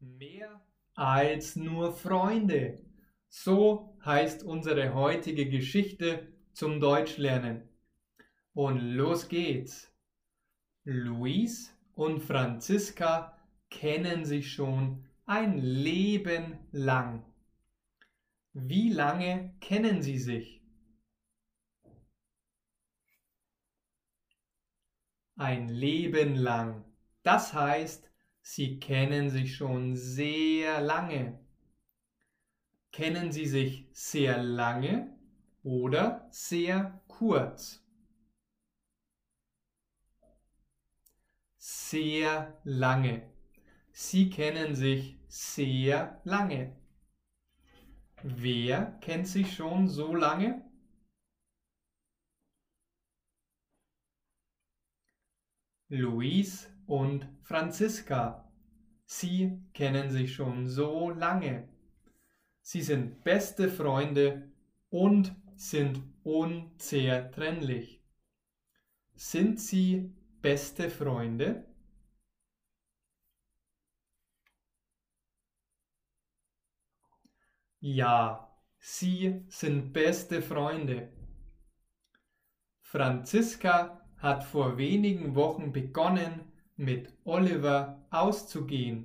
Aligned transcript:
Mehr 0.00 0.60
als 0.94 1.56
nur 1.56 1.92
Freunde. 1.92 2.82
So 3.28 3.98
heißt 4.02 4.42
unsere 4.42 4.94
heutige 4.94 5.48
Geschichte 5.48 6.32
zum 6.54 6.80
Deutschlernen. 6.80 7.68
Und 8.54 8.80
los 8.80 9.28
geht's. 9.28 9.92
Luis 10.84 11.76
und 11.94 12.20
Franziska 12.20 13.38
kennen 13.68 14.24
sich 14.24 14.52
schon 14.52 15.06
ein 15.26 15.58
Leben 15.58 16.58
lang. 16.72 17.22
Wie 18.54 18.90
lange 18.90 19.54
kennen 19.60 20.02
sie 20.02 20.18
sich? 20.18 20.62
Ein 25.36 25.68
Leben 25.68 26.34
lang. 26.34 26.84
Das 27.22 27.52
heißt, 27.52 28.09
Sie 28.52 28.80
kennen 28.80 29.30
sich 29.30 29.54
schon 29.54 29.94
sehr 29.94 30.80
lange. 30.80 31.38
Kennen 32.90 33.30
Sie 33.30 33.46
sich 33.46 33.86
sehr 33.92 34.42
lange 34.42 35.16
oder 35.62 36.26
sehr 36.32 37.00
kurz? 37.06 37.80
Sehr 41.58 42.60
lange. 42.64 43.22
Sie 43.92 44.30
kennen 44.30 44.74
sich 44.74 45.16
sehr 45.28 46.20
lange. 46.24 46.76
Wer 48.24 48.98
kennt 49.00 49.28
sich 49.28 49.54
schon 49.54 49.88
so 49.88 50.12
lange? 50.12 50.68
Luis 55.88 56.68
und 56.90 57.28
Franziska. 57.42 58.52
Sie 59.06 59.62
kennen 59.74 60.10
sich 60.10 60.34
schon 60.34 60.66
so 60.66 61.10
lange. 61.10 61.68
Sie 62.62 62.82
sind 62.82 63.22
beste 63.22 63.68
Freunde 63.68 64.50
und 64.88 65.36
sind 65.54 66.02
unzertrennlich. 66.24 68.02
Sind 69.14 69.60
sie 69.60 70.12
beste 70.42 70.90
Freunde? 70.90 71.64
Ja, 77.78 78.52
sie 78.78 79.44
sind 79.48 79.92
beste 79.92 80.42
Freunde. 80.42 81.12
Franziska 82.80 84.04
hat 84.18 84.42
vor 84.42 84.76
wenigen 84.76 85.36
Wochen 85.36 85.70
begonnen, 85.70 86.49
mit 86.80 87.12
Oliver 87.24 88.00
auszugehen. 88.08 89.04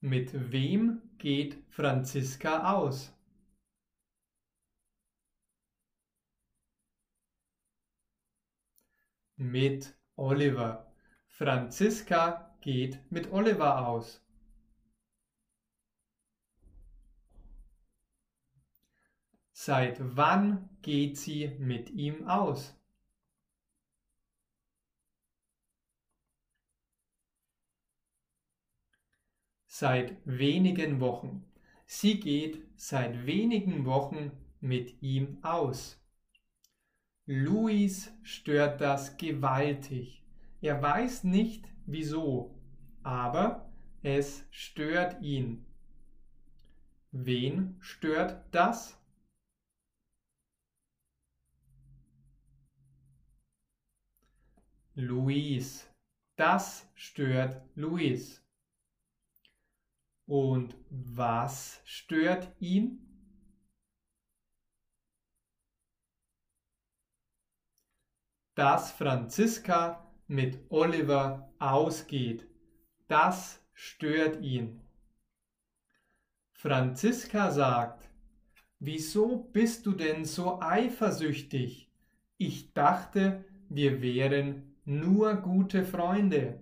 Mit 0.00 0.32
wem 0.50 1.02
geht 1.18 1.62
Franziska 1.68 2.72
aus? 2.72 3.12
Mit 9.36 9.94
Oliver. 10.16 10.90
Franziska 11.26 12.56
geht 12.62 12.98
mit 13.12 13.30
Oliver 13.30 13.86
aus. 13.86 14.24
Seit 19.52 19.98
wann 20.16 20.70
geht 20.80 21.18
sie 21.18 21.48
mit 21.58 21.90
ihm 21.90 22.26
aus? 22.26 22.81
Seit 29.74 30.18
wenigen 30.26 31.00
Wochen. 31.00 31.46
Sie 31.86 32.20
geht 32.20 32.62
seit 32.76 33.24
wenigen 33.24 33.86
Wochen 33.86 34.30
mit 34.60 35.00
ihm 35.00 35.38
aus. 35.42 35.98
Luis 37.24 38.12
stört 38.22 38.82
das 38.82 39.16
gewaltig. 39.16 40.22
Er 40.60 40.82
weiß 40.82 41.24
nicht 41.24 41.64
wieso, 41.86 42.54
aber 43.02 43.72
es 44.02 44.44
stört 44.50 45.22
ihn. 45.22 45.64
Wen 47.10 47.78
stört 47.80 48.44
das? 48.54 49.00
Luis. 54.94 55.88
Das 56.36 56.86
stört 56.94 57.62
Luis. 57.74 58.41
Und 60.32 60.74
was 60.88 61.82
stört 61.84 62.48
ihn? 62.58 63.06
Dass 68.54 68.92
Franziska 68.92 70.10
mit 70.28 70.58
Oliver 70.70 71.52
ausgeht. 71.58 72.48
Das 73.08 73.62
stört 73.74 74.40
ihn. 74.40 74.80
Franziska 76.52 77.50
sagt, 77.50 78.08
Wieso 78.78 79.36
bist 79.52 79.84
du 79.84 79.92
denn 79.92 80.24
so 80.24 80.62
eifersüchtig? 80.62 81.92
Ich 82.38 82.72
dachte, 82.72 83.44
wir 83.68 84.00
wären 84.00 84.76
nur 84.86 85.34
gute 85.34 85.84
Freunde. 85.84 86.58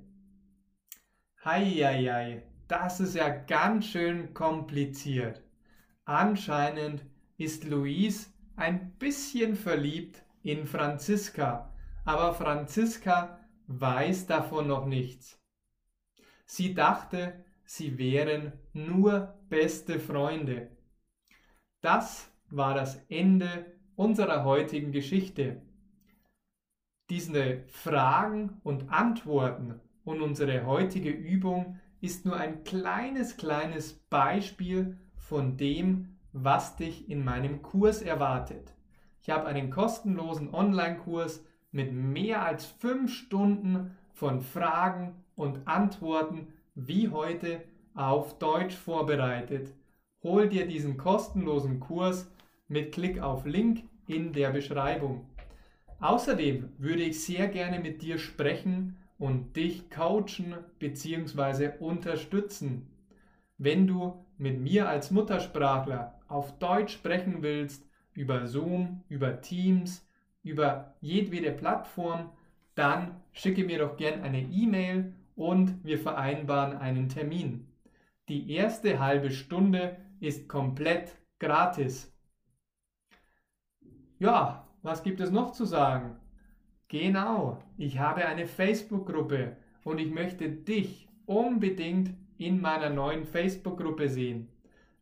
Heieiei, 1.44 2.49
das 2.70 3.00
ist 3.00 3.16
ja 3.16 3.28
ganz 3.28 3.86
schön 3.86 4.32
kompliziert. 4.32 5.42
Anscheinend 6.04 7.04
ist 7.36 7.64
Luis 7.64 8.32
ein 8.54 8.92
bisschen 8.92 9.56
verliebt 9.56 10.22
in 10.42 10.66
Franziska, 10.66 11.74
aber 12.04 12.32
Franziska 12.32 13.40
weiß 13.66 14.26
davon 14.26 14.68
noch 14.68 14.86
nichts. 14.86 15.40
Sie 16.46 16.72
dachte, 16.72 17.44
sie 17.64 17.98
wären 17.98 18.52
nur 18.72 19.34
beste 19.48 19.98
Freunde. 19.98 20.70
Das 21.80 22.30
war 22.50 22.74
das 22.74 23.04
Ende 23.08 23.66
unserer 23.96 24.44
heutigen 24.44 24.92
Geschichte. 24.92 25.62
Diese 27.08 27.64
Fragen 27.66 28.60
und 28.62 28.90
Antworten 28.90 29.80
und 30.04 30.22
unsere 30.22 30.66
heutige 30.66 31.10
Übung 31.10 31.80
ist 32.00 32.24
nur 32.24 32.36
ein 32.36 32.64
kleines, 32.64 33.36
kleines 33.36 33.92
Beispiel 33.92 34.96
von 35.16 35.56
dem, 35.56 36.16
was 36.32 36.76
dich 36.76 37.08
in 37.10 37.24
meinem 37.24 37.62
Kurs 37.62 38.02
erwartet. 38.02 38.72
Ich 39.22 39.30
habe 39.30 39.46
einen 39.46 39.70
kostenlosen 39.70 40.54
Online-Kurs 40.54 41.44
mit 41.72 41.92
mehr 41.92 42.44
als 42.44 42.64
fünf 42.64 43.12
Stunden 43.12 43.96
von 44.12 44.40
Fragen 44.40 45.14
und 45.36 45.66
Antworten 45.66 46.48
wie 46.74 47.08
heute 47.10 47.62
auf 47.94 48.38
Deutsch 48.38 48.74
vorbereitet. 48.74 49.72
Hol 50.22 50.48
dir 50.48 50.66
diesen 50.66 50.96
kostenlosen 50.96 51.80
Kurs 51.80 52.30
mit 52.68 52.92
Klick 52.92 53.20
auf 53.20 53.44
Link 53.44 53.84
in 54.06 54.32
der 54.32 54.50
Beschreibung. 54.50 55.26
Außerdem 56.00 56.70
würde 56.78 57.02
ich 57.02 57.22
sehr 57.22 57.48
gerne 57.48 57.78
mit 57.78 58.02
dir 58.02 58.18
sprechen 58.18 58.96
und 59.20 59.54
dich 59.54 59.90
coachen 59.90 60.54
bzw. 60.78 61.72
unterstützen. 61.78 62.90
Wenn 63.58 63.86
du 63.86 64.24
mit 64.38 64.58
mir 64.58 64.88
als 64.88 65.10
Muttersprachler 65.10 66.18
auf 66.26 66.58
Deutsch 66.58 66.94
sprechen 66.94 67.42
willst, 67.42 67.86
über 68.14 68.46
Zoom, 68.46 69.02
über 69.10 69.42
Teams, 69.42 70.08
über 70.42 70.94
jedwede 71.02 71.52
Plattform, 71.52 72.30
dann 72.74 73.14
schicke 73.32 73.62
mir 73.62 73.78
doch 73.78 73.98
gern 73.98 74.22
eine 74.22 74.40
E-Mail 74.40 75.12
und 75.36 75.84
wir 75.84 75.98
vereinbaren 75.98 76.78
einen 76.78 77.10
Termin. 77.10 77.68
Die 78.30 78.50
erste 78.50 79.00
halbe 79.00 79.30
Stunde 79.30 79.98
ist 80.20 80.48
komplett 80.48 81.14
gratis. 81.38 82.10
Ja, 84.18 84.66
was 84.80 85.02
gibt 85.02 85.20
es 85.20 85.30
noch 85.30 85.52
zu 85.52 85.66
sagen? 85.66 86.16
Genau, 86.90 87.62
ich 87.78 88.00
habe 88.00 88.26
eine 88.26 88.48
Facebook-Gruppe 88.48 89.56
und 89.84 89.98
ich 89.98 90.10
möchte 90.10 90.48
dich 90.50 91.08
unbedingt 91.24 92.10
in 92.36 92.60
meiner 92.60 92.90
neuen 92.90 93.24
Facebook-Gruppe 93.24 94.08
sehen. 94.08 94.48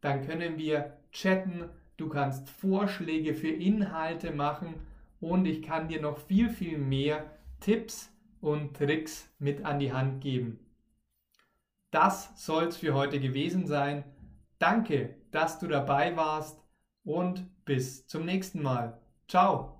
Dann 0.03 0.27
können 0.27 0.59
wir 0.59 0.99
chatten, 1.13 1.65
du 1.97 2.11
kannst 2.11 2.51
Vorschläge 2.51 3.33
für 3.33 3.49
Inhalte 3.49 4.33
machen 4.33 4.75
und 5.19 5.47
ich 5.47 5.63
kann 5.63 5.89
dir 5.89 6.03
noch 6.03 6.19
viel, 6.19 6.51
viel 6.51 6.77
mehr 6.77 7.25
Tipps 7.61 8.13
und 8.43 8.77
Tricks 8.77 9.33
mit 9.39 9.65
an 9.65 9.79
die 9.79 9.93
Hand 9.95 10.21
geben. 10.21 10.59
Das 11.91 12.33
soll 12.37 12.65
es 12.65 12.77
für 12.77 12.93
heute 12.93 13.19
gewesen 13.19 13.67
sein. 13.67 14.05
Danke, 14.59 15.15
dass 15.31 15.59
du 15.59 15.67
dabei 15.67 16.15
warst 16.19 16.63
und 17.03 17.47
bis 17.65 18.07
zum 18.07 18.27
nächsten 18.27 18.63
Mal. 18.63 19.01
Ciao! 19.27 19.78